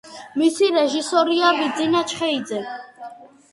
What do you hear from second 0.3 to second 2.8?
მისი რეჟისორია ბიძინა ჩხეიძე.